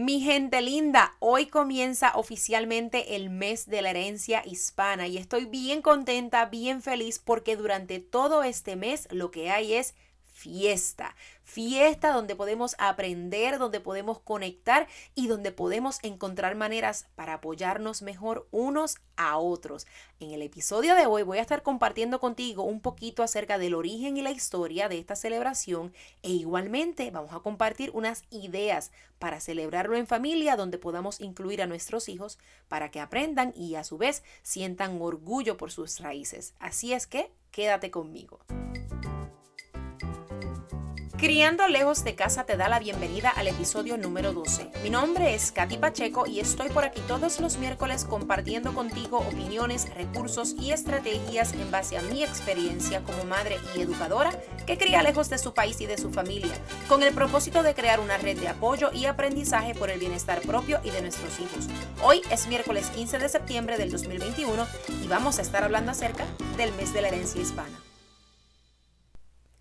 Mi 0.00 0.20
gente 0.20 0.62
linda, 0.62 1.16
hoy 1.18 1.46
comienza 1.46 2.12
oficialmente 2.14 3.16
el 3.16 3.30
mes 3.30 3.66
de 3.66 3.82
la 3.82 3.90
herencia 3.90 4.44
hispana 4.46 5.08
y 5.08 5.18
estoy 5.18 5.46
bien 5.46 5.82
contenta, 5.82 6.46
bien 6.46 6.82
feliz 6.82 7.18
porque 7.18 7.56
durante 7.56 7.98
todo 7.98 8.44
este 8.44 8.76
mes 8.76 9.08
lo 9.10 9.32
que 9.32 9.50
hay 9.50 9.74
es 9.74 9.96
fiesta. 10.38 11.16
Fiesta 11.42 12.12
donde 12.12 12.36
podemos 12.36 12.76
aprender, 12.78 13.58
donde 13.58 13.80
podemos 13.80 14.20
conectar 14.20 14.86
y 15.14 15.26
donde 15.26 15.50
podemos 15.50 15.98
encontrar 16.02 16.54
maneras 16.54 17.06
para 17.16 17.34
apoyarnos 17.34 18.02
mejor 18.02 18.46
unos 18.52 18.98
a 19.16 19.38
otros. 19.38 19.86
En 20.20 20.30
el 20.30 20.42
episodio 20.42 20.94
de 20.94 21.06
hoy 21.06 21.24
voy 21.24 21.38
a 21.38 21.42
estar 21.42 21.62
compartiendo 21.62 22.20
contigo 22.20 22.62
un 22.62 22.80
poquito 22.80 23.24
acerca 23.24 23.58
del 23.58 23.74
origen 23.74 24.16
y 24.16 24.22
la 24.22 24.30
historia 24.30 24.88
de 24.88 24.98
esta 24.98 25.16
celebración 25.16 25.92
e 26.22 26.30
igualmente 26.30 27.10
vamos 27.10 27.32
a 27.32 27.40
compartir 27.40 27.90
unas 27.94 28.22
ideas 28.30 28.92
para 29.18 29.40
celebrarlo 29.40 29.96
en 29.96 30.06
familia 30.06 30.54
donde 30.54 30.78
podamos 30.78 31.20
incluir 31.20 31.62
a 31.62 31.66
nuestros 31.66 32.08
hijos 32.08 32.38
para 32.68 32.90
que 32.92 33.00
aprendan 33.00 33.52
y 33.56 33.74
a 33.74 33.82
su 33.82 33.98
vez 33.98 34.22
sientan 34.42 35.02
orgullo 35.02 35.56
por 35.56 35.72
sus 35.72 35.98
raíces. 35.98 36.54
Así 36.60 36.92
es 36.92 37.08
que 37.08 37.32
quédate 37.50 37.90
conmigo. 37.90 38.38
Criando 41.18 41.66
lejos 41.66 42.04
de 42.04 42.14
casa 42.14 42.44
te 42.44 42.56
da 42.56 42.68
la 42.68 42.78
bienvenida 42.78 43.30
al 43.30 43.48
episodio 43.48 43.98
número 43.98 44.32
12. 44.32 44.70
Mi 44.84 44.90
nombre 44.90 45.34
es 45.34 45.50
Katy 45.50 45.76
Pacheco 45.76 46.28
y 46.28 46.38
estoy 46.38 46.68
por 46.68 46.84
aquí 46.84 47.00
todos 47.08 47.40
los 47.40 47.58
miércoles 47.58 48.04
compartiendo 48.04 48.72
contigo 48.72 49.18
opiniones, 49.18 49.92
recursos 49.96 50.54
y 50.60 50.70
estrategias 50.70 51.54
en 51.54 51.72
base 51.72 51.98
a 51.98 52.02
mi 52.02 52.22
experiencia 52.22 53.02
como 53.02 53.24
madre 53.24 53.58
y 53.74 53.80
educadora 53.80 54.30
que 54.64 54.78
cría 54.78 55.02
lejos 55.02 55.28
de 55.28 55.38
su 55.38 55.52
país 55.52 55.80
y 55.80 55.86
de 55.86 55.98
su 55.98 56.12
familia, 56.12 56.54
con 56.88 57.02
el 57.02 57.12
propósito 57.12 57.64
de 57.64 57.74
crear 57.74 57.98
una 57.98 58.16
red 58.16 58.38
de 58.38 58.46
apoyo 58.46 58.92
y 58.92 59.06
aprendizaje 59.06 59.74
por 59.74 59.90
el 59.90 59.98
bienestar 59.98 60.40
propio 60.42 60.78
y 60.84 60.90
de 60.90 61.02
nuestros 61.02 61.40
hijos. 61.40 61.66
Hoy 62.00 62.22
es 62.30 62.46
miércoles 62.46 62.92
15 62.94 63.18
de 63.18 63.28
septiembre 63.28 63.76
del 63.76 63.90
2021 63.90 64.68
y 65.02 65.08
vamos 65.08 65.40
a 65.40 65.42
estar 65.42 65.64
hablando 65.64 65.90
acerca 65.90 66.26
del 66.56 66.72
mes 66.74 66.94
de 66.94 67.02
la 67.02 67.08
herencia 67.08 67.42
hispana 67.42 67.87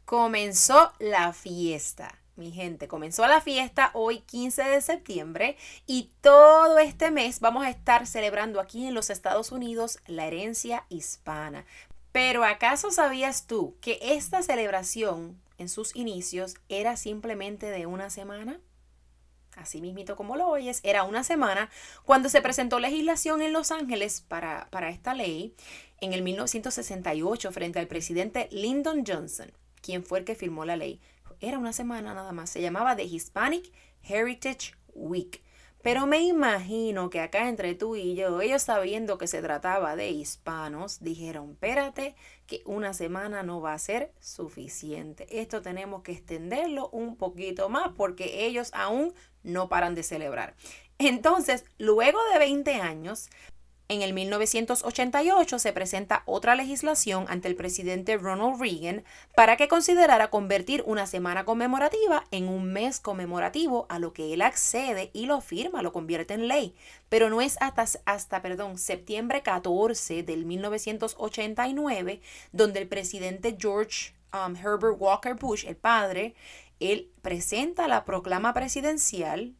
comenzó 0.07 0.93
la 0.99 1.33
fiesta. 1.33 2.17
Mi 2.37 2.53
gente, 2.53 2.87
comenzó 2.87 3.27
la 3.27 3.41
fiesta 3.41 3.91
hoy 3.93 4.19
15 4.19 4.63
de 4.63 4.79
septiembre 4.79 5.57
y 5.85 6.11
todo 6.21 6.79
este 6.79 7.11
mes 7.11 7.41
vamos 7.41 7.65
a 7.65 7.69
estar 7.69 8.07
celebrando 8.07 8.61
aquí 8.61 8.87
en 8.87 8.93
los 8.93 9.09
Estados 9.09 9.51
Unidos 9.51 9.99
la 10.07 10.25
herencia 10.25 10.85
hispana. 10.87 11.65
Pero 12.13 12.45
¿acaso 12.45 12.89
sabías 12.89 13.47
tú 13.47 13.75
que 13.81 13.99
esta 14.01 14.41
celebración 14.41 15.41
en 15.57 15.67
sus 15.67 15.93
inicios 15.93 16.55
era 16.69 16.95
simplemente 16.95 17.69
de 17.69 17.85
una 17.85 18.09
semana? 18.09 18.61
Así 19.57 19.81
mismito 19.81 20.15
como 20.15 20.37
lo 20.37 20.47
oyes, 20.47 20.79
era 20.83 21.03
una 21.03 21.25
semana 21.25 21.69
cuando 22.05 22.29
se 22.29 22.41
presentó 22.41 22.79
legislación 22.79 23.41
en 23.41 23.51
Los 23.51 23.71
Ángeles 23.71 24.23
para, 24.25 24.69
para 24.69 24.89
esta 24.89 25.13
ley 25.13 25.53
en 25.99 26.13
el 26.13 26.21
1968 26.21 27.51
frente 27.51 27.79
al 27.79 27.87
presidente 27.87 28.47
Lyndon 28.51 29.03
Johnson 29.05 29.51
quién 29.81 30.03
fue 30.03 30.19
el 30.19 30.25
que 30.25 30.35
firmó 30.35 30.65
la 30.65 30.75
ley. 30.75 31.01
Era 31.39 31.59
una 31.59 31.73
semana 31.73 32.13
nada 32.13 32.31
más. 32.31 32.49
Se 32.49 32.61
llamaba 32.61 32.95
The 32.95 33.03
Hispanic 33.03 33.71
Heritage 34.03 34.73
Week. 34.93 35.41
Pero 35.83 36.07
me 36.07 36.19
imagino 36.19 37.09
que 37.09 37.21
acá 37.21 37.47
entre 37.47 37.75
tú 37.75 37.95
y 37.95 38.15
yo, 38.15 38.41
ellos 38.41 38.63
sabiendo 38.63 39.17
que 39.17 39.27
se 39.27 39.41
trataba 39.41 39.95
de 39.95 40.09
hispanos, 40.09 40.99
dijeron, 40.99 41.51
espérate, 41.51 42.15
que 42.45 42.61
una 42.65 42.93
semana 42.93 43.43
no 43.43 43.61
va 43.61 43.73
a 43.73 43.79
ser 43.79 44.11
suficiente. 44.19 45.39
Esto 45.39 45.61
tenemos 45.61 46.01
que 46.01 46.11
extenderlo 46.11 46.89
un 46.89 47.15
poquito 47.15 47.69
más 47.69 47.91
porque 47.95 48.45
ellos 48.45 48.71
aún 48.73 49.13
no 49.43 49.69
paran 49.69 49.95
de 49.95 50.03
celebrar. 50.03 50.55
Entonces, 50.97 51.63
luego 51.77 52.19
de 52.33 52.39
20 52.39 52.73
años, 52.81 53.29
en 53.89 54.01
el 54.01 54.13
1988 54.13 55.59
se 55.59 55.71
presenta 55.71 56.23
otra 56.25 56.55
legislación 56.55 57.25
ante 57.29 57.47
el 57.47 57.55
presidente 57.55 58.17
Ronald 58.17 58.59
Reagan 58.59 59.05
para 59.33 59.55
que 59.55 59.69
considerara 59.69 60.29
convertir 60.29 60.83
una 60.85 61.07
semana 61.07 61.45
conmemorativa 61.45 62.25
en 62.31 62.49
un 62.49 62.71
mes 62.73 62.99
conmemorativo, 62.99 63.85
a 63.89 63.99
lo 63.99 64.11
que 64.11 64.33
él 64.33 64.41
accede 64.41 65.09
y 65.13 65.25
lo 65.25 65.39
firma, 65.39 65.81
lo 65.81 65.93
convierte 65.93 66.33
en 66.33 66.49
ley. 66.49 66.75
Pero 67.07 67.29
no 67.29 67.39
es 67.39 67.57
hasta, 67.61 67.85
hasta 68.05 68.41
perdón, 68.41 68.77
septiembre 68.77 69.41
14 69.41 70.23
del 70.23 70.45
1989 70.45 72.21
donde 72.51 72.81
el 72.81 72.87
presidente 72.89 73.55
George 73.57 74.13
um, 74.33 74.55
Herbert 74.55 74.97
Walker 74.99 75.35
Bush, 75.35 75.65
el 75.65 75.77
padre, 75.77 76.35
él 76.79 77.09
presenta 77.21 77.87
la 77.87 78.03
proclama 78.03 78.53
presidencial 78.53 79.55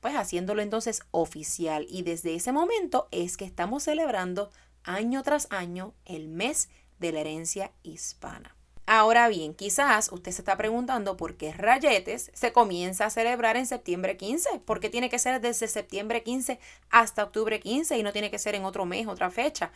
pues 0.00 0.14
haciéndolo 0.14 0.62
entonces 0.62 1.02
oficial. 1.10 1.86
Y 1.88 2.02
desde 2.02 2.34
ese 2.34 2.52
momento 2.52 3.08
es 3.10 3.36
que 3.36 3.44
estamos 3.44 3.84
celebrando 3.84 4.50
año 4.82 5.22
tras 5.22 5.46
año 5.50 5.94
el 6.04 6.28
mes 6.28 6.68
de 6.98 7.12
la 7.12 7.20
herencia 7.20 7.72
hispana. 7.82 8.56
Ahora 8.92 9.28
bien, 9.28 9.54
quizás 9.54 10.10
usted 10.10 10.32
se 10.32 10.40
está 10.40 10.56
preguntando 10.56 11.16
por 11.16 11.36
qué 11.36 11.52
Rayetes 11.52 12.32
se 12.34 12.52
comienza 12.52 13.06
a 13.06 13.10
celebrar 13.10 13.56
en 13.56 13.64
septiembre 13.64 14.16
15, 14.16 14.62
por 14.64 14.80
qué 14.80 14.90
tiene 14.90 15.08
que 15.08 15.20
ser 15.20 15.40
desde 15.40 15.68
septiembre 15.68 16.24
15 16.24 16.58
hasta 16.90 17.22
octubre 17.22 17.60
15 17.60 17.96
y 17.96 18.02
no 18.02 18.12
tiene 18.12 18.32
que 18.32 18.40
ser 18.40 18.56
en 18.56 18.64
otro 18.64 18.86
mes, 18.86 19.06
otra 19.06 19.30
fecha. 19.30 19.70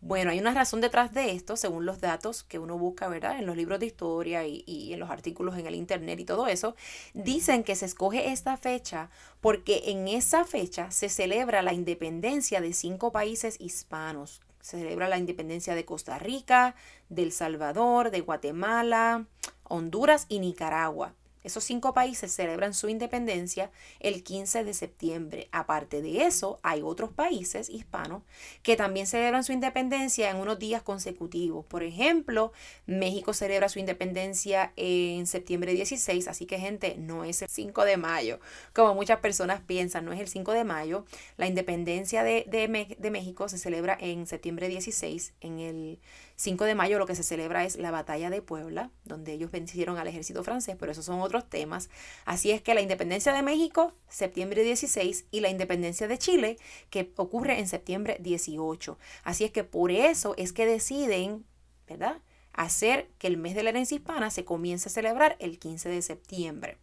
Bueno, 0.00 0.30
hay 0.30 0.38
una 0.38 0.54
razón 0.54 0.80
detrás 0.80 1.12
de 1.12 1.32
esto, 1.32 1.56
según 1.56 1.84
los 1.84 2.00
datos 2.00 2.44
que 2.44 2.60
uno 2.60 2.78
busca, 2.78 3.08
¿verdad? 3.08 3.40
En 3.40 3.46
los 3.46 3.56
libros 3.56 3.80
de 3.80 3.86
historia 3.86 4.46
y, 4.46 4.62
y 4.68 4.92
en 4.92 5.00
los 5.00 5.10
artículos 5.10 5.58
en 5.58 5.66
el 5.66 5.74
Internet 5.74 6.20
y 6.20 6.24
todo 6.24 6.46
eso, 6.46 6.76
dicen 7.12 7.64
que 7.64 7.74
se 7.74 7.86
escoge 7.86 8.30
esta 8.30 8.56
fecha 8.56 9.10
porque 9.40 9.82
en 9.86 10.06
esa 10.06 10.44
fecha 10.44 10.92
se 10.92 11.08
celebra 11.08 11.62
la 11.62 11.72
independencia 11.72 12.60
de 12.60 12.72
cinco 12.72 13.10
países 13.10 13.56
hispanos, 13.58 14.40
se 14.60 14.78
celebra 14.78 15.08
la 15.08 15.18
independencia 15.18 15.74
de 15.74 15.84
Costa 15.84 16.18
Rica, 16.18 16.74
de 17.08 17.22
El 17.22 17.32
Salvador, 17.32 18.10
de 18.10 18.20
Guatemala, 18.20 19.26
Honduras 19.64 20.26
y 20.28 20.40
Nicaragua. 20.40 21.14
Esos 21.42 21.64
cinco 21.64 21.94
países 21.94 22.32
celebran 22.32 22.74
su 22.74 22.88
independencia 22.88 23.70
el 23.98 24.22
15 24.22 24.64
de 24.64 24.74
septiembre. 24.74 25.48
Aparte 25.52 26.02
de 26.02 26.24
eso, 26.24 26.58
hay 26.62 26.82
otros 26.82 27.10
países 27.10 27.68
hispanos 27.68 28.22
que 28.62 28.76
también 28.76 29.06
celebran 29.06 29.44
su 29.44 29.52
independencia 29.52 30.30
en 30.30 30.36
unos 30.36 30.58
días 30.58 30.82
consecutivos. 30.82 31.64
Por 31.64 31.82
ejemplo, 31.82 32.52
México 32.86 33.32
celebra 33.32 33.68
su 33.68 33.78
independencia 33.78 34.72
en 34.76 35.26
septiembre 35.26 35.72
16, 35.72 36.28
así 36.28 36.46
que 36.46 36.58
gente, 36.58 36.96
no 36.98 37.24
es 37.24 37.42
el 37.42 37.48
5 37.48 37.84
de 37.84 37.96
mayo, 37.96 38.40
como 38.74 38.94
muchas 38.94 39.20
personas 39.20 39.60
piensan, 39.60 40.04
no 40.04 40.12
es 40.12 40.20
el 40.20 40.28
5 40.28 40.52
de 40.52 40.64
mayo. 40.64 41.04
La 41.36 41.46
independencia 41.46 42.22
de, 42.22 42.44
de, 42.48 42.96
de 42.98 43.10
México 43.10 43.48
se 43.48 43.58
celebra 43.58 43.96
en 44.00 44.26
septiembre 44.26 44.68
16, 44.68 45.34
en 45.40 45.60
el 45.60 45.98
5 46.40 46.64
de 46.64 46.74
mayo 46.74 46.98
lo 46.98 47.04
que 47.04 47.14
se 47.14 47.22
celebra 47.22 47.66
es 47.66 47.76
la 47.76 47.90
batalla 47.90 48.30
de 48.30 48.40
Puebla, 48.40 48.90
donde 49.04 49.34
ellos 49.34 49.50
vencieron 49.50 49.98
al 49.98 50.08
ejército 50.08 50.42
francés, 50.42 50.74
pero 50.80 50.90
esos 50.90 51.04
son 51.04 51.20
otros 51.20 51.46
temas. 51.50 51.90
Así 52.24 52.50
es 52.50 52.62
que 52.62 52.72
la 52.72 52.80
independencia 52.80 53.34
de 53.34 53.42
México, 53.42 53.92
septiembre 54.08 54.62
16, 54.62 55.26
y 55.30 55.40
la 55.40 55.50
independencia 55.50 56.08
de 56.08 56.16
Chile, 56.16 56.56
que 56.88 57.12
ocurre 57.16 57.58
en 57.58 57.68
septiembre 57.68 58.16
18. 58.20 58.98
Así 59.22 59.44
es 59.44 59.50
que 59.50 59.64
por 59.64 59.90
eso 59.90 60.32
es 60.38 60.54
que 60.54 60.64
deciden, 60.64 61.44
¿verdad? 61.86 62.22
Hacer 62.54 63.10
que 63.18 63.26
el 63.26 63.36
mes 63.36 63.54
de 63.54 63.62
la 63.62 63.68
herencia 63.68 63.96
hispana 63.96 64.30
se 64.30 64.46
comience 64.46 64.88
a 64.88 64.92
celebrar 64.92 65.36
el 65.40 65.58
15 65.58 65.90
de 65.90 66.00
septiembre. 66.00 66.78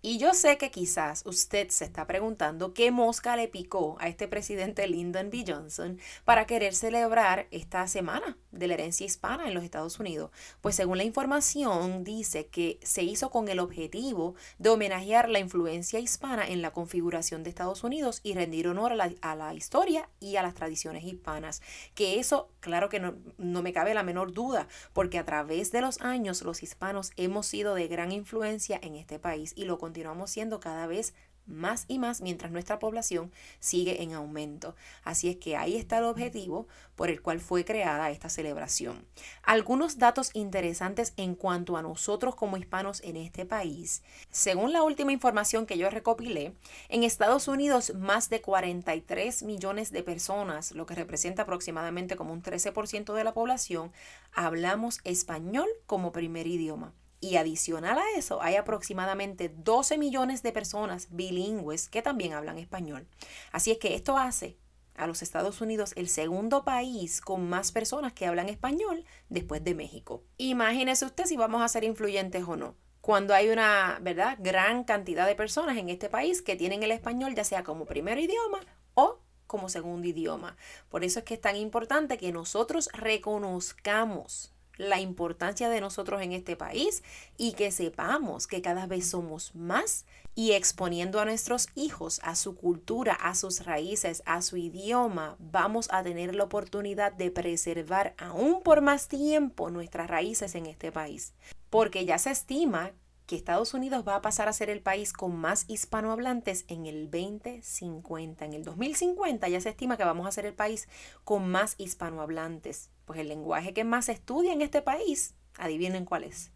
Y 0.00 0.18
yo 0.18 0.32
sé 0.32 0.58
que 0.58 0.70
quizás 0.70 1.26
usted 1.26 1.70
se 1.70 1.84
está 1.84 2.06
preguntando 2.06 2.72
qué 2.72 2.92
mosca 2.92 3.34
le 3.34 3.48
picó 3.48 3.96
a 3.98 4.06
este 4.06 4.28
presidente 4.28 4.86
Lyndon 4.86 5.28
B. 5.28 5.44
Johnson 5.44 5.98
para 6.24 6.46
querer 6.46 6.72
celebrar 6.76 7.48
esta 7.50 7.88
semana 7.88 8.36
de 8.52 8.68
la 8.68 8.74
herencia 8.74 9.04
hispana 9.04 9.48
en 9.48 9.54
los 9.54 9.64
Estados 9.64 9.98
Unidos. 9.98 10.30
Pues 10.60 10.76
según 10.76 10.98
la 10.98 11.04
información 11.04 12.04
dice 12.04 12.46
que 12.46 12.78
se 12.84 13.02
hizo 13.02 13.30
con 13.30 13.48
el 13.48 13.58
objetivo 13.58 14.36
de 14.58 14.70
homenajear 14.70 15.28
la 15.28 15.40
influencia 15.40 15.98
hispana 15.98 16.46
en 16.46 16.62
la 16.62 16.70
configuración 16.70 17.42
de 17.42 17.50
Estados 17.50 17.82
Unidos 17.82 18.20
y 18.22 18.34
rendir 18.34 18.68
honor 18.68 18.92
a 18.92 19.34
la, 19.34 19.54
historia 19.54 20.08
y 20.20 20.36
a 20.36 20.42
las 20.42 20.54
tradiciones 20.54 21.02
hispanas. 21.02 21.60
Que 21.96 22.20
eso, 22.20 22.52
claro 22.60 22.88
que 22.88 23.00
no, 23.00 23.16
no 23.36 23.62
me 23.62 23.72
cabe 23.72 23.94
la 23.94 24.04
menor 24.04 24.32
duda, 24.32 24.68
porque 24.92 25.18
a 25.18 25.24
través 25.24 25.72
de 25.72 25.80
los 25.80 26.00
años 26.00 26.42
los 26.42 26.62
hispanos 26.62 27.10
hemos 27.16 27.46
sido 27.46 27.74
de 27.74 27.88
gran 27.88 28.12
influencia 28.12 28.78
en 28.80 28.94
este 28.94 29.18
país 29.18 29.54
y 29.56 29.64
lo 29.64 29.78
continuamos 29.88 30.30
siendo 30.30 30.60
cada 30.60 30.86
vez 30.86 31.14
más 31.46 31.86
y 31.88 31.98
más 31.98 32.20
mientras 32.20 32.52
nuestra 32.52 32.78
población 32.78 33.32
sigue 33.58 34.02
en 34.02 34.12
aumento. 34.12 34.76
Así 35.02 35.30
es 35.30 35.36
que 35.36 35.56
ahí 35.56 35.76
está 35.76 35.96
el 35.96 36.04
objetivo 36.04 36.68
por 36.94 37.08
el 37.08 37.22
cual 37.22 37.40
fue 37.40 37.64
creada 37.64 38.10
esta 38.10 38.28
celebración. 38.28 39.06
Algunos 39.42 39.96
datos 39.96 40.28
interesantes 40.34 41.14
en 41.16 41.34
cuanto 41.34 41.78
a 41.78 41.82
nosotros 41.82 42.34
como 42.34 42.58
hispanos 42.58 43.00
en 43.02 43.16
este 43.16 43.46
país. 43.46 44.02
Según 44.30 44.74
la 44.74 44.82
última 44.82 45.12
información 45.12 45.64
que 45.64 45.78
yo 45.78 45.88
recopilé, 45.88 46.52
en 46.90 47.02
Estados 47.02 47.48
Unidos 47.48 47.94
más 47.94 48.28
de 48.28 48.42
43 48.42 49.42
millones 49.42 49.90
de 49.90 50.02
personas, 50.02 50.72
lo 50.72 50.84
que 50.84 50.96
representa 50.96 51.44
aproximadamente 51.44 52.14
como 52.14 52.34
un 52.34 52.42
13% 52.42 53.14
de 53.14 53.24
la 53.24 53.32
población, 53.32 53.90
hablamos 54.34 55.00
español 55.04 55.68
como 55.86 56.12
primer 56.12 56.46
idioma. 56.46 56.92
Y 57.20 57.36
adicional 57.36 57.98
a 57.98 58.04
eso, 58.16 58.40
hay 58.42 58.56
aproximadamente 58.56 59.48
12 59.48 59.98
millones 59.98 60.42
de 60.42 60.52
personas 60.52 61.08
bilingües 61.10 61.88
que 61.88 62.02
también 62.02 62.32
hablan 62.32 62.58
español. 62.58 63.08
Así 63.50 63.72
es 63.72 63.78
que 63.78 63.94
esto 63.94 64.16
hace 64.16 64.56
a 64.94 65.06
los 65.06 65.22
Estados 65.22 65.60
Unidos 65.60 65.92
el 65.96 66.08
segundo 66.08 66.64
país 66.64 67.20
con 67.20 67.48
más 67.48 67.72
personas 67.72 68.12
que 68.12 68.26
hablan 68.26 68.48
español 68.48 69.04
después 69.28 69.64
de 69.64 69.74
México. 69.74 70.22
Imagínese 70.36 71.06
usted 71.06 71.24
si 71.24 71.36
vamos 71.36 71.62
a 71.62 71.68
ser 71.68 71.84
influyentes 71.84 72.44
o 72.46 72.56
no. 72.56 72.76
Cuando 73.00 73.32
hay 73.34 73.48
una, 73.48 73.98
¿verdad?, 74.02 74.36
gran 74.40 74.84
cantidad 74.84 75.26
de 75.26 75.34
personas 75.34 75.78
en 75.78 75.88
este 75.88 76.08
país 76.08 76.42
que 76.42 76.56
tienen 76.56 76.82
el 76.82 76.90
español 76.90 77.34
ya 77.34 77.44
sea 77.44 77.64
como 77.64 77.86
primer 77.86 78.18
idioma 78.18 78.60
o 78.94 79.20
como 79.46 79.68
segundo 79.68 80.06
idioma. 80.06 80.56
Por 80.88 81.04
eso 81.04 81.20
es 81.20 81.24
que 81.24 81.34
es 81.34 81.40
tan 81.40 81.56
importante 81.56 82.18
que 82.18 82.32
nosotros 82.32 82.90
reconozcamos 82.92 84.52
la 84.78 85.00
importancia 85.00 85.68
de 85.68 85.80
nosotros 85.80 86.22
en 86.22 86.32
este 86.32 86.56
país 86.56 87.02
y 87.36 87.52
que 87.52 87.70
sepamos 87.70 88.46
que 88.46 88.62
cada 88.62 88.86
vez 88.86 89.10
somos 89.10 89.54
más 89.54 90.06
y 90.34 90.52
exponiendo 90.52 91.20
a 91.20 91.24
nuestros 91.24 91.68
hijos 91.74 92.20
a 92.22 92.36
su 92.36 92.54
cultura, 92.54 93.12
a 93.12 93.34
sus 93.34 93.64
raíces, 93.66 94.22
a 94.24 94.40
su 94.40 94.56
idioma, 94.56 95.36
vamos 95.40 95.88
a 95.90 96.02
tener 96.02 96.34
la 96.34 96.44
oportunidad 96.44 97.12
de 97.12 97.30
preservar 97.30 98.14
aún 98.18 98.62
por 98.62 98.80
más 98.80 99.08
tiempo 99.08 99.68
nuestras 99.70 100.08
raíces 100.08 100.54
en 100.54 100.66
este 100.66 100.92
país. 100.92 101.34
Porque 101.70 102.04
ya 102.04 102.18
se 102.18 102.30
estima 102.30 102.92
que 103.26 103.36
Estados 103.36 103.74
Unidos 103.74 104.04
va 104.08 104.14
a 104.14 104.22
pasar 104.22 104.48
a 104.48 104.54
ser 104.54 104.70
el 104.70 104.80
país 104.80 105.12
con 105.12 105.36
más 105.36 105.66
hispanohablantes 105.68 106.64
en 106.68 106.86
el 106.86 107.10
2050. 107.10 108.44
En 108.46 108.54
el 108.54 108.64
2050 108.64 109.48
ya 109.48 109.60
se 109.60 109.68
estima 109.68 109.98
que 109.98 110.04
vamos 110.04 110.26
a 110.26 110.32
ser 110.32 110.46
el 110.46 110.54
país 110.54 110.88
con 111.24 111.46
más 111.46 111.74
hispanohablantes. 111.76 112.90
Pues 113.08 113.20
el 113.20 113.28
lenguaje 113.28 113.72
que 113.72 113.84
más 113.84 114.04
se 114.04 114.12
estudia 114.12 114.52
en 114.52 114.60
este 114.60 114.82
país, 114.82 115.34
adivinen 115.56 116.04
cuál 116.04 116.24
es. 116.24 116.52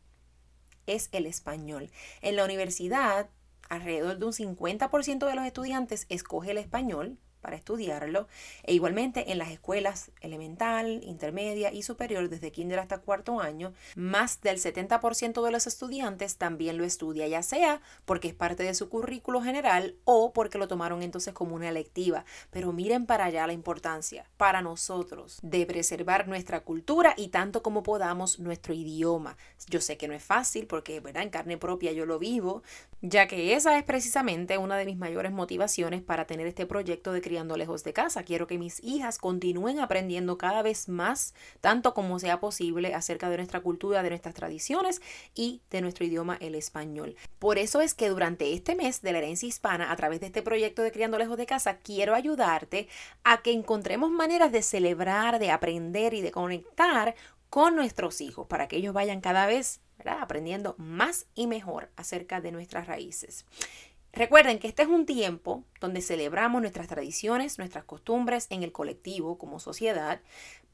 Es 0.87 1.09
el 1.13 1.25
español. 1.25 1.91
En 2.21 2.37
la 2.37 2.45
universidad, 2.45 3.31
alrededor 3.71 4.19
de 4.19 4.27
un 4.27 4.33
50% 4.35 5.27
de 5.27 5.35
los 5.35 5.47
estudiantes 5.47 6.05
escoge 6.11 6.51
el 6.51 6.59
español 6.59 7.17
para 7.43 7.57
estudiarlo 7.57 8.29
e 8.63 8.73
igualmente 8.73 9.31
en 9.31 9.39
las 9.39 9.51
escuelas 9.51 10.11
elemental, 10.23 11.03
intermedia 11.05 11.73
y 11.73 11.83
superior 11.83 12.31
desde 12.31 12.53
kinder 12.53 12.79
hasta 12.79 12.99
cuarto 12.99 13.41
año, 13.41 13.75
más 13.95 14.41
del 14.41 14.57
70% 14.57 15.45
de 15.45 15.51
los 15.51 15.67
estudiantes 15.67 16.37
también 16.37 16.79
lo 16.79 16.85
estudia, 16.85 17.29
ya 17.29 17.43
sea 17.43 17.83
porque 18.07 18.29
es 18.29 18.35
parte 18.35 18.63
de 18.63 18.75
su 18.75 18.89
currículo 18.89 19.43
general 19.43 19.97
o 20.05 20.33
porque 20.33 20.59
lo 20.59 20.69
tomaron 20.69 21.03
entonces 21.03 21.35
como 21.35 21.55
una 21.55 21.69
electiva. 21.69 22.25
Pero 22.51 22.73
miren 22.73 23.07
para 23.07 23.27
allá 23.27 23.47
la 23.47 23.53
importancia 23.53 24.25
para 24.37 24.63
nosotros 24.63 25.39
de 25.43 25.67
preservar 25.67 26.29
nuestra 26.29 26.61
cultura 26.61 27.15
y 27.17 27.29
tanto 27.29 27.63
como 27.63 27.83
podamos 27.83 28.39
nuestro 28.39 28.73
idioma. 28.73 29.37
Yo 29.69 29.81
sé 29.81 29.97
que 29.97 30.09
no 30.09 30.15
es 30.15 30.23
fácil 30.23 30.67
porque, 30.67 31.01
¿verdad? 31.01 31.23
En 31.23 31.31
carne 31.31 31.59
propia 31.59 31.93
yo 31.93 32.07
lo 32.07 32.19
vivo, 32.19 32.63
ya 33.01 33.27
que 33.27 33.55
esa 33.55 33.77
es 33.77 33.85
precisamente 33.85 34.59
una 34.59 34.77
de 34.77 34.87
mis 34.87 34.97
mayores 34.97 35.33
motivaciones 35.33 36.03
para 36.03 36.27
tener 36.27 36.47
este 36.47 36.67
proyecto 36.67 37.13
de 37.13 37.21
criando 37.33 37.57
lejos 37.57 37.83
de 37.83 37.95
casa. 37.95 38.25
Quiero 38.25 38.47
que 38.47 38.59
mis 38.59 38.85
hijas 38.85 39.17
continúen 39.17 39.81
aprendiendo 39.81 40.37
cada 40.37 40.61
vez 40.61 40.91
más, 40.91 41.33
tanto 41.63 41.95
como 41.95 42.19
sea 42.19 42.41
posible, 42.41 42.95
acerca 42.95 43.31
de 43.31 43.39
nuestra 43.39 43.61
cultura, 43.61 44.03
de 44.03 44.11
nuestras 44.11 44.35
tradiciones 44.35 45.01
y 45.35 45.63
de 45.71 45.81
nuestro 45.81 46.05
idioma, 46.05 46.37
el 46.41 46.55
español. 46.55 47.17
Por 47.39 47.57
eso 47.57 47.81
es 47.81 47.95
que 47.95 48.11
durante 48.11 48.53
este 48.53 48.75
mes 48.75 49.01
de 49.01 49.13
la 49.13 49.19
herencia 49.19 49.49
hispana, 49.49 49.91
a 49.91 49.97
través 49.97 50.21
de 50.21 50.27
este 50.27 50.43
proyecto 50.43 50.83
de 50.83 50.93
Criando 50.93 51.17
lejos 51.17 51.39
de 51.39 51.47
casa, 51.47 51.79
quiero 51.79 52.15
ayudarte 52.15 52.87
a 53.25 53.41
que 53.41 53.53
encontremos 53.53 54.11
maneras 54.11 54.53
de 54.53 54.61
celebrar, 54.61 55.39
de 55.39 55.53
aprender 55.53 56.13
y 56.13 56.21
de 56.21 56.33
conectar 56.33 57.15
con 57.49 57.75
nuestros 57.75 58.21
hijos 58.21 58.47
para 58.47 58.69
que 58.69 58.77
ellos 58.77 58.93
vayan 58.93 59.23
cada 59.23 59.47
vez 59.47 59.81
aprendiendo 60.05 60.75
más 60.77 61.27
y 61.35 61.47
mejor 61.47 61.91
acerca 61.97 62.43
de 62.43 62.53
nuestras 62.53 62.87
raíces. 62.87 63.47
Recuerden 64.13 64.59
que 64.59 64.69
este 64.69 64.83
es 64.83 64.89
un 64.89 65.07
tiempo 65.07 65.65
donde 65.81 66.03
celebramos 66.03 66.61
nuestras 66.61 66.87
tradiciones, 66.87 67.57
nuestras 67.59 67.85
costumbres 67.85 68.47
en 68.51 68.63
el 68.63 68.71
colectivo 68.71 69.39
como 69.39 69.59
sociedad, 69.59 70.21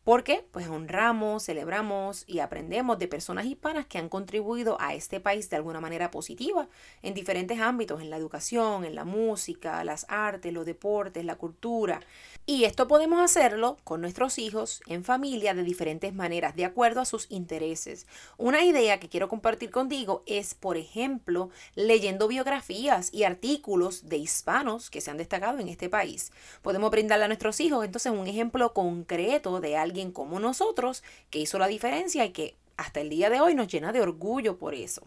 porque 0.09 0.43
pues 0.53 0.67
honramos, 0.69 1.45
celebramos 1.45 2.25
y 2.27 2.39
aprendemos 2.39 2.99
de 2.99 3.09
personas 3.09 3.45
hispanas 3.45 3.85
que 3.85 3.99
han 3.99 4.09
contribuido 4.09 4.79
a 4.81 4.95
este 4.95 5.21
país 5.21 5.51
de 5.51 5.57
alguna 5.57 5.83
manera 5.83 6.11
positiva 6.11 6.67
en 7.03 7.13
diferentes 7.13 7.61
ámbitos, 7.61 8.01
en 8.01 8.09
la 8.09 8.17
educación, 8.17 8.87
en 8.87 8.95
la 8.95 9.05
música, 9.05 9.85
las 9.85 10.07
artes, 10.09 10.51
los 10.51 10.65
deportes, 10.65 11.27
la 11.27 11.37
cultura. 11.37 12.01
Y 12.47 12.65
esto 12.65 12.89
podemos 12.89 13.21
hacerlo 13.21 13.77
con 13.85 14.01
nuestros 14.01 14.39
hijos, 14.39 14.81
en 14.87 15.05
familia, 15.05 15.53
de 15.53 15.63
diferentes 15.63 16.15
maneras, 16.15 16.57
de 16.57 16.65
acuerdo 16.65 17.03
a 17.03 17.05
sus 17.05 17.27
intereses. 17.29 18.07
Una 18.39 18.65
idea 18.65 18.99
que 19.01 19.11
quiero 19.11 19.29
compartir 19.29 19.71
contigo 19.71 20.23
es, 20.25 20.55
por 20.55 20.79
ejemplo, 20.79 21.51
leyendo 21.75 22.29
biografías 22.29 23.13
y 23.13 23.25
artículos 23.25 24.09
de 24.09 24.17
hispanos 24.17 24.89
que 24.89 25.03
se 25.03 25.11
han 25.11 25.19
destacado 25.19 25.59
en 25.59 25.69
este 25.69 25.91
país. 25.91 26.33
Podemos 26.63 26.91
brindarle 26.91 27.27
a 27.27 27.29
nuestros 27.29 27.61
hijos 27.61 27.85
entonces 27.85 28.11
un 28.11 28.27
ejemplo 28.27 28.73
concreto 28.73 29.61
de 29.61 29.77
alguien 29.77 29.98
como 30.13 30.41
nosotros 30.41 31.03
que 31.31 31.39
hizo 31.39 31.59
la 31.59 31.67
diferencia 31.67 32.25
y 32.25 32.31
que 32.31 32.57
hasta 32.77 33.01
el 33.01 33.11
día 33.11 33.29
de 33.29 33.41
hoy 33.41 33.55
nos 33.55 33.69
llena 33.69 33.93
de 33.93 34.01
orgullo 34.01 34.57
por 34.57 34.75
eso. 34.75 35.07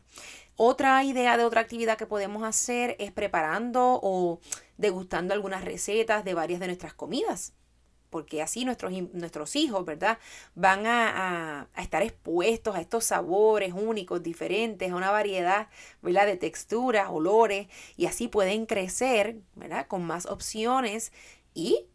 Otra 0.58 1.04
idea 1.04 1.38
de 1.38 1.46
otra 1.46 1.62
actividad 1.62 1.98
que 1.98 2.06
podemos 2.06 2.44
hacer 2.44 2.96
es 3.00 3.12
preparando 3.12 4.00
o 4.04 4.40
degustando 4.78 5.34
algunas 5.34 5.64
recetas 5.64 6.26
de 6.26 6.34
varias 6.34 6.60
de 6.60 6.68
nuestras 6.68 6.94
comidas 6.94 7.54
porque 8.12 8.42
así 8.42 8.66
nuestros, 8.66 8.92
nuestros 9.14 9.56
hijos, 9.56 9.86
¿verdad? 9.86 10.20
Van 10.54 10.86
a, 10.86 11.70
estar 11.78 12.04
expuestos 12.04 12.76
a 12.76 12.82
estos 12.82 13.06
sabores 13.06 13.74
únicos, 13.74 14.22
diferentes, 14.22 14.92
a 14.92 14.96
una 14.96 15.10
variedad. 15.10 15.70
De 16.02 16.38
texturas, 16.38 17.08
olores, 17.10 17.68
y 17.96 18.06
así 18.06 18.28
pueden 18.28 18.66
crecer, 18.66 19.38
¿verdad? 19.56 19.88
Con 19.88 20.04
más 20.04 20.26
opciones 20.26 21.14
y 21.54 21.86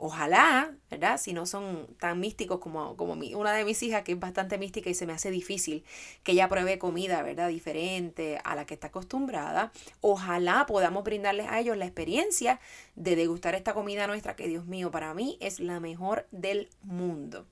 ojalá, 0.00 0.74
¿verdad? 0.90 1.20
Si 1.20 1.32
no 1.34 1.44
son 1.44 1.86
tan 1.98 2.18
místicos 2.20 2.58
como, 2.58 2.96
como 2.96 3.16
mi, 3.16 3.34
una 3.34 3.52
de 3.52 3.64
mis 3.64 3.82
hijas, 3.82 4.02
que 4.02 4.12
es 4.12 4.18
bastante 4.18 4.56
mística 4.56 4.88
y 4.88 4.94
se 4.94 5.06
me 5.06 5.12
hace 5.12 5.30
difícil 5.30 5.84
que 6.22 6.32
ella 6.32 6.48
pruebe 6.48 6.78
comida, 6.78 7.22
¿verdad? 7.22 7.48
Diferente 7.48 8.40
a 8.42 8.54
la 8.54 8.64
que 8.64 8.74
está 8.74 8.86
acostumbrada. 8.88 9.72
Ojalá 10.00 10.64
podamos 10.66 11.04
brindarles 11.04 11.48
a 11.48 11.60
ellos 11.60 11.76
la 11.76 11.84
experiencia 11.84 12.60
de 12.96 13.14
degustar 13.14 13.54
esta 13.54 13.74
comida 13.74 14.06
nuestra, 14.06 14.36
que 14.36 14.48
Dios 14.48 14.64
mío, 14.64 14.90
para 14.90 15.12
mí 15.12 15.36
es 15.40 15.60
la 15.60 15.80
mejor 15.80 16.26
del 16.30 16.70
mundo. 16.82 17.46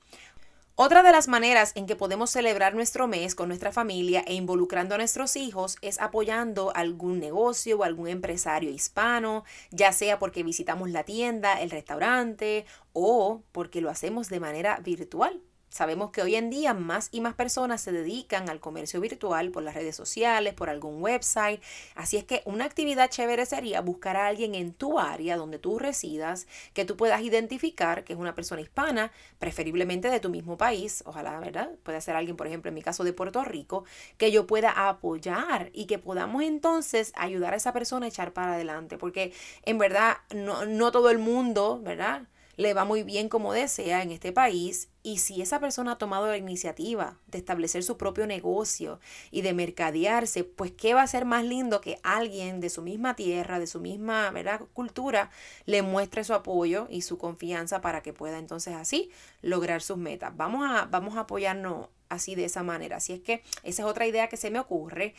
Otra 0.80 1.02
de 1.02 1.10
las 1.10 1.26
maneras 1.26 1.72
en 1.74 1.86
que 1.86 1.96
podemos 1.96 2.30
celebrar 2.30 2.72
nuestro 2.72 3.08
mes 3.08 3.34
con 3.34 3.48
nuestra 3.48 3.72
familia 3.72 4.22
e 4.28 4.34
involucrando 4.34 4.94
a 4.94 4.98
nuestros 4.98 5.34
hijos 5.34 5.76
es 5.82 6.00
apoyando 6.00 6.70
algún 6.72 7.18
negocio 7.18 7.78
o 7.78 7.82
algún 7.82 8.06
empresario 8.06 8.70
hispano, 8.70 9.42
ya 9.72 9.90
sea 9.90 10.20
porque 10.20 10.44
visitamos 10.44 10.88
la 10.90 11.02
tienda, 11.02 11.60
el 11.60 11.70
restaurante 11.70 12.64
o 12.92 13.42
porque 13.50 13.80
lo 13.80 13.90
hacemos 13.90 14.28
de 14.28 14.38
manera 14.38 14.78
virtual. 14.78 15.42
Sabemos 15.70 16.10
que 16.10 16.22
hoy 16.22 16.34
en 16.34 16.50
día 16.50 16.72
más 16.72 17.08
y 17.12 17.20
más 17.20 17.34
personas 17.34 17.80
se 17.80 17.92
dedican 17.92 18.48
al 18.48 18.58
comercio 18.58 19.00
virtual 19.00 19.50
por 19.50 19.62
las 19.62 19.74
redes 19.74 19.94
sociales, 19.94 20.54
por 20.54 20.70
algún 20.70 21.02
website. 21.02 21.62
Así 21.94 22.16
es 22.16 22.24
que 22.24 22.42
una 22.46 22.64
actividad 22.64 23.10
chévere 23.10 23.44
sería 23.44 23.80
buscar 23.80 24.16
a 24.16 24.26
alguien 24.26 24.54
en 24.54 24.72
tu 24.72 24.98
área 24.98 25.36
donde 25.36 25.58
tú 25.58 25.78
residas, 25.78 26.46
que 26.72 26.84
tú 26.84 26.96
puedas 26.96 27.20
identificar 27.20 28.04
que 28.04 28.14
es 28.14 28.18
una 28.18 28.34
persona 28.34 28.62
hispana, 28.62 29.12
preferiblemente 29.38 30.10
de 30.10 30.20
tu 30.20 30.30
mismo 30.30 30.56
país. 30.56 31.02
Ojalá, 31.06 31.38
¿verdad? 31.38 31.70
Puede 31.82 32.00
ser 32.00 32.16
alguien, 32.16 32.36
por 32.36 32.46
ejemplo, 32.46 32.70
en 32.70 32.74
mi 32.74 32.82
caso 32.82 33.04
de 33.04 33.12
Puerto 33.12 33.44
Rico, 33.44 33.84
que 34.16 34.32
yo 34.32 34.46
pueda 34.46 34.88
apoyar 34.88 35.70
y 35.74 35.86
que 35.86 35.98
podamos 35.98 36.42
entonces 36.42 37.12
ayudar 37.14 37.52
a 37.52 37.56
esa 37.56 37.72
persona 37.72 38.06
a 38.06 38.08
echar 38.08 38.32
para 38.32 38.54
adelante. 38.54 38.96
Porque 38.96 39.32
en 39.64 39.78
verdad 39.78 40.16
no, 40.34 40.64
no 40.64 40.92
todo 40.92 41.10
el 41.10 41.18
mundo, 41.18 41.80
¿verdad? 41.82 42.22
le 42.58 42.74
va 42.74 42.84
muy 42.84 43.04
bien 43.04 43.28
como 43.28 43.52
desea 43.52 44.02
en 44.02 44.10
este 44.10 44.32
país 44.32 44.90
y 45.08 45.16
si 45.16 45.40
esa 45.40 45.58
persona 45.58 45.92
ha 45.92 45.98
tomado 45.98 46.26
la 46.26 46.36
iniciativa 46.36 47.16
de 47.28 47.38
establecer 47.38 47.82
su 47.82 47.96
propio 47.96 48.26
negocio 48.26 49.00
y 49.30 49.40
de 49.40 49.54
mercadearse, 49.54 50.44
pues 50.44 50.70
qué 50.70 50.92
va 50.92 51.00
a 51.00 51.06
ser 51.06 51.24
más 51.24 51.44
lindo 51.44 51.80
que 51.80 51.98
alguien 52.02 52.60
de 52.60 52.68
su 52.68 52.82
misma 52.82 53.16
tierra, 53.16 53.58
de 53.58 53.66
su 53.66 53.80
misma 53.80 54.30
¿verdad? 54.32 54.60
cultura, 54.74 55.30
le 55.64 55.80
muestre 55.80 56.24
su 56.24 56.34
apoyo 56.34 56.88
y 56.90 57.00
su 57.00 57.16
confianza 57.16 57.80
para 57.80 58.02
que 58.02 58.12
pueda 58.12 58.38
entonces 58.38 58.74
así 58.74 59.10
lograr 59.40 59.80
sus 59.80 59.96
metas. 59.96 60.36
Vamos 60.36 60.68
a, 60.68 60.84
vamos 60.84 61.16
a 61.16 61.20
apoyarnos 61.20 61.88
así 62.10 62.34
de 62.34 62.44
esa 62.44 62.62
manera. 62.62 62.98
Así 62.98 63.14
es 63.14 63.20
que 63.20 63.42
esa 63.62 63.82
es 63.82 63.88
otra 63.88 64.06
idea 64.06 64.28
que 64.28 64.36
se 64.36 64.50
me 64.50 64.58
ocurre. 64.58 65.14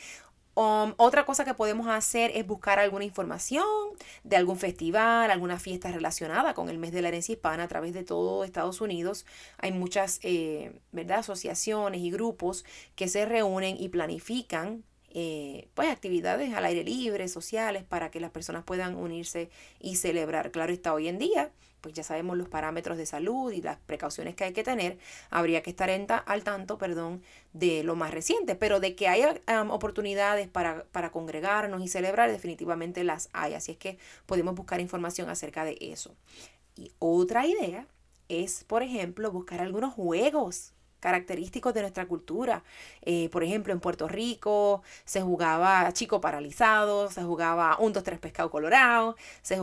Um, 0.59 0.93
otra 0.97 1.25
cosa 1.25 1.45
que 1.45 1.53
podemos 1.53 1.87
hacer 1.87 2.31
es 2.35 2.45
buscar 2.45 2.79
alguna 2.79 3.05
información 3.05 3.63
de 4.25 4.35
algún 4.35 4.57
festival, 4.57 5.31
alguna 5.31 5.57
fiesta 5.57 5.89
relacionada 5.89 6.53
con 6.53 6.67
el 6.67 6.77
mes 6.77 6.91
de 6.91 7.01
la 7.01 7.07
herencia 7.07 7.31
hispana 7.31 7.63
a 7.63 7.67
través 7.69 7.93
de 7.93 8.03
todo 8.03 8.43
Estados 8.43 8.81
Unidos. 8.81 9.25
Hay 9.59 9.71
muchas 9.71 10.19
eh, 10.21 10.81
¿verdad? 10.91 11.19
asociaciones 11.19 12.01
y 12.01 12.11
grupos 12.11 12.65
que 12.97 13.07
se 13.07 13.25
reúnen 13.25 13.77
y 13.79 13.87
planifican 13.87 14.83
eh, 15.11 15.67
pues 15.73 15.89
actividades 15.89 16.53
al 16.53 16.65
aire 16.65 16.83
libre, 16.83 17.27
sociales, 17.27 17.83
para 17.83 18.11
que 18.11 18.19
las 18.19 18.31
personas 18.31 18.63
puedan 18.63 18.95
unirse 18.95 19.49
y 19.79 19.95
celebrar. 19.95 20.51
Claro 20.51 20.71
está, 20.71 20.93
hoy 20.93 21.07
en 21.07 21.17
día, 21.17 21.51
pues 21.81 21.95
ya 21.95 22.03
sabemos 22.03 22.37
los 22.37 22.47
parámetros 22.47 22.97
de 22.97 23.05
salud 23.05 23.51
y 23.51 23.61
las 23.61 23.77
precauciones 23.77 24.35
que 24.35 24.43
hay 24.43 24.53
que 24.53 24.63
tener. 24.63 24.97
Habría 25.29 25.63
que 25.63 25.71
estar 25.71 25.89
al 25.89 26.43
tanto, 26.43 26.77
perdón, 26.77 27.23
de 27.53 27.83
lo 27.83 27.95
más 27.95 28.11
reciente, 28.11 28.55
pero 28.55 28.79
de 28.79 28.95
que 28.95 29.07
haya 29.07 29.41
oportunidades 29.69 30.47
para, 30.47 30.83
para 30.91 31.11
congregarnos 31.11 31.81
y 31.81 31.87
celebrar, 31.87 32.31
definitivamente 32.31 33.03
las 33.03 33.29
hay. 33.33 33.55
Así 33.55 33.71
es 33.71 33.77
que 33.77 33.97
podemos 34.25 34.55
buscar 34.55 34.79
información 34.79 35.29
acerca 35.29 35.65
de 35.65 35.77
eso. 35.79 36.15
Y 36.75 36.91
otra 36.99 37.47
idea 37.47 37.87
es, 38.27 38.63
por 38.65 38.83
ejemplo, 38.83 39.31
buscar 39.31 39.61
algunos 39.61 39.93
juegos 39.93 40.73
característicos 40.99 41.73
de 41.73 41.81
nuestra 41.81 42.07
cultura. 42.07 42.63
Eh, 43.01 43.29
por 43.29 43.43
ejemplo, 43.43 43.73
en 43.73 43.79
Puerto 43.79 44.07
Rico 44.07 44.83
se 45.05 45.21
jugaba 45.21 45.91
chico 45.93 46.21
paralizado, 46.21 47.09
se 47.09 47.23
jugaba 47.23 47.77
un, 47.79 47.93
dos, 47.93 48.03
tres 48.03 48.19
pescado 48.19 48.49
colorado, 48.49 49.15
se, 49.41 49.59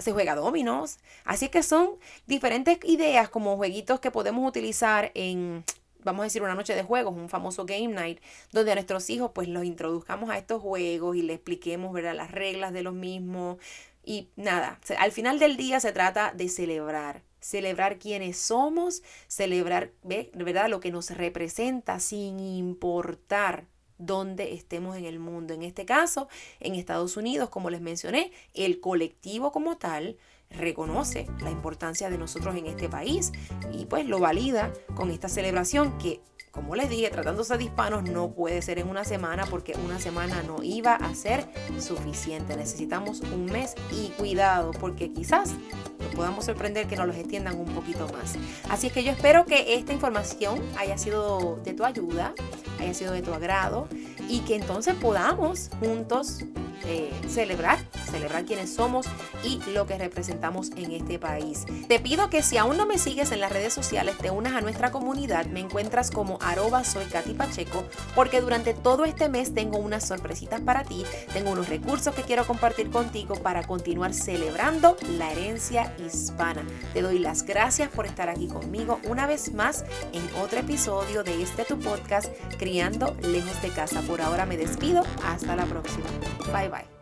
se 0.00 0.12
juega 0.12 0.34
dominos. 0.34 0.98
Así 1.24 1.48
que 1.48 1.62
son 1.62 1.90
diferentes 2.26 2.78
ideas 2.84 3.28
como 3.28 3.56
jueguitos 3.56 4.00
que 4.00 4.10
podemos 4.10 4.48
utilizar 4.48 5.12
en, 5.14 5.64
vamos 6.04 6.20
a 6.20 6.24
decir, 6.24 6.42
una 6.42 6.54
noche 6.54 6.74
de 6.74 6.82
juegos, 6.82 7.14
un 7.14 7.28
famoso 7.28 7.64
game 7.64 7.88
night, 7.88 8.20
donde 8.52 8.72
a 8.72 8.74
nuestros 8.74 9.08
hijos 9.10 9.30
pues 9.34 9.48
los 9.48 9.64
introduzcamos 9.64 10.30
a 10.30 10.38
estos 10.38 10.62
juegos 10.62 11.16
y 11.16 11.22
les 11.22 11.36
expliquemos 11.36 11.92
¿verdad? 11.92 12.14
las 12.14 12.30
reglas 12.30 12.72
de 12.72 12.82
los 12.82 12.94
mismos. 12.94 13.58
Y 14.04 14.28
nada, 14.36 14.80
al 14.98 15.12
final 15.12 15.38
del 15.38 15.56
día 15.56 15.78
se 15.78 15.92
trata 15.92 16.32
de 16.34 16.48
celebrar, 16.48 17.22
celebrar 17.40 17.98
quiénes 17.98 18.36
somos, 18.38 19.02
celebrar, 19.28 19.92
¿verdad? 20.02 20.68
Lo 20.68 20.80
que 20.80 20.90
nos 20.90 21.10
representa 21.10 22.00
sin 22.00 22.40
importar 22.40 23.66
dónde 23.98 24.54
estemos 24.54 24.96
en 24.96 25.04
el 25.04 25.18
mundo. 25.18 25.54
En 25.54 25.62
este 25.62 25.84
caso, 25.84 26.28
en 26.58 26.74
Estados 26.74 27.16
Unidos, 27.16 27.50
como 27.50 27.70
les 27.70 27.80
mencioné, 27.80 28.32
el 28.54 28.80
colectivo 28.80 29.52
como 29.52 29.76
tal 29.76 30.16
reconoce 30.50 31.26
la 31.40 31.50
importancia 31.50 32.10
de 32.10 32.18
nosotros 32.18 32.56
en 32.56 32.66
este 32.66 32.88
país 32.88 33.30
y 33.72 33.86
pues 33.86 34.06
lo 34.06 34.18
valida 34.18 34.72
con 34.96 35.10
esta 35.10 35.28
celebración 35.28 35.96
que 35.98 36.20
como 36.50 36.74
les 36.74 36.90
dije, 36.90 37.10
tratándose 37.10 37.56
de 37.56 37.64
hispanos 37.64 38.04
no 38.04 38.32
puede 38.32 38.60
ser 38.62 38.78
en 38.78 38.88
una 38.88 39.04
semana 39.04 39.46
porque 39.46 39.74
una 39.84 40.00
semana 40.00 40.42
no 40.42 40.62
iba 40.62 40.94
a 40.94 41.14
ser 41.14 41.46
suficiente. 41.78 42.56
Necesitamos 42.56 43.20
un 43.20 43.46
mes 43.46 43.74
y 43.92 44.08
cuidado 44.10 44.72
porque 44.72 45.12
quizás 45.12 45.54
nos 46.00 46.14
podamos 46.14 46.44
sorprender 46.44 46.86
que 46.86 46.96
nos 46.96 47.06
los 47.06 47.16
extiendan 47.16 47.58
un 47.58 47.66
poquito 47.66 48.08
más. 48.08 48.36
Así 48.68 48.88
es 48.88 48.92
que 48.92 49.04
yo 49.04 49.12
espero 49.12 49.44
que 49.44 49.74
esta 49.74 49.92
información 49.92 50.60
haya 50.76 50.98
sido 50.98 51.60
de 51.62 51.72
tu 51.72 51.84
ayuda, 51.84 52.34
haya 52.80 52.94
sido 52.94 53.12
de 53.12 53.22
tu 53.22 53.32
agrado 53.32 53.88
y 54.28 54.40
que 54.40 54.56
entonces 54.56 54.94
podamos 54.94 55.70
juntos 55.78 56.44
eh, 56.84 57.12
celebrar, 57.28 57.78
celebrar 58.10 58.44
quiénes 58.44 58.74
somos 58.74 59.06
y 59.44 59.60
lo 59.72 59.86
que 59.86 59.98
representamos 59.98 60.70
en 60.76 60.92
este 60.92 61.18
país. 61.18 61.64
Te 61.88 62.00
pido 62.00 62.30
que 62.30 62.42
si 62.42 62.56
aún 62.56 62.76
no 62.76 62.86
me 62.86 62.98
sigues 62.98 63.32
en 63.32 63.40
las 63.40 63.52
redes 63.52 63.72
sociales, 63.72 64.16
te 64.18 64.30
unas 64.30 64.54
a 64.54 64.60
nuestra 64.60 64.90
comunidad. 64.90 65.46
Me 65.46 65.60
encuentras 65.60 66.10
como 66.10 66.38
arroba 66.40 66.84
soy 66.84 67.04
Katy 67.06 67.34
Pacheco, 67.34 67.84
porque 68.14 68.40
durante 68.40 68.74
todo 68.74 69.04
este 69.04 69.28
mes 69.28 69.54
tengo 69.54 69.78
unas 69.78 70.06
sorpresitas 70.06 70.60
para 70.60 70.84
ti. 70.84 71.04
Tengo 71.32 71.50
unos 71.50 71.68
recursos 71.68 72.14
que 72.14 72.22
quiero 72.22 72.46
compartir 72.46 72.90
contigo 72.90 73.34
para 73.36 73.66
continuar 73.66 74.14
celebrando 74.14 74.96
la 75.18 75.32
herencia 75.32 75.94
hispana. 75.98 76.62
Te 76.92 77.02
doy 77.02 77.18
las 77.18 77.44
gracias 77.44 77.88
por 77.88 78.06
estar 78.06 78.28
aquí 78.28 78.48
conmigo 78.48 79.00
una 79.08 79.26
vez 79.26 79.52
más 79.52 79.84
en 80.12 80.22
otro 80.42 80.60
episodio 80.60 81.22
de 81.22 81.42
este 81.42 81.64
tu 81.64 81.78
podcast, 81.78 82.32
Criando 82.58 83.16
lejos 83.22 83.60
de 83.62 83.70
casa. 83.70 84.00
Por 84.02 84.20
ahora 84.20 84.46
me 84.46 84.56
despido. 84.56 85.02
Hasta 85.24 85.56
la 85.56 85.64
próxima. 85.64 86.06
Bye 86.52 86.68
bye. 86.68 86.99